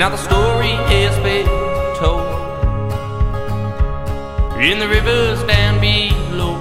now 0.00 0.08
the 0.08 0.16
story 0.16 0.72
has 0.94 1.14
been 1.18 1.44
told 1.98 2.24
in 4.58 4.78
the 4.78 4.88
rivers 4.88 5.42
down 5.44 5.78
below. 5.78 6.54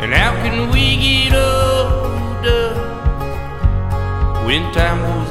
And 0.00 0.14
how 0.14 0.32
can 0.36 0.70
we 0.70 0.96
get 0.96 1.34
older 1.34 2.72
when 4.46 4.62
time 4.72 5.02
goes 5.02 5.25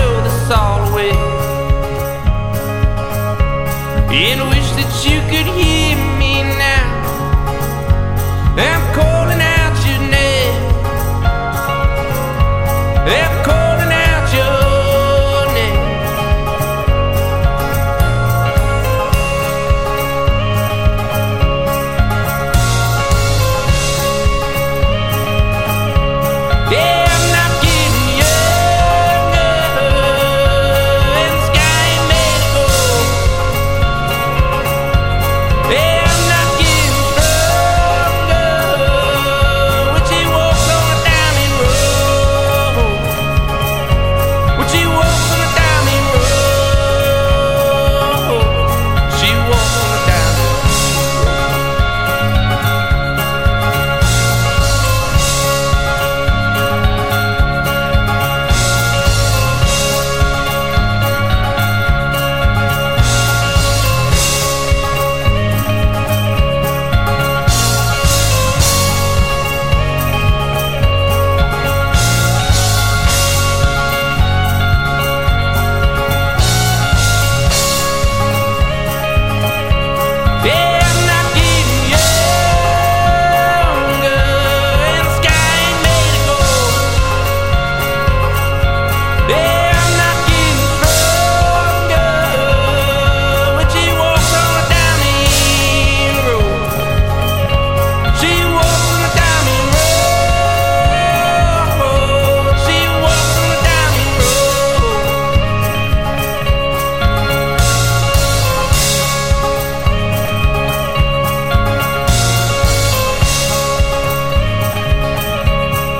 Throw 0.00 0.22
this 0.22 0.50
all 0.50 0.80
away 0.92 1.10
and 4.22 4.40
wish 4.48 4.70
that 4.78 4.90
you 5.04 5.20
could 5.30 5.48
hear 5.60 5.96
me 6.18 6.19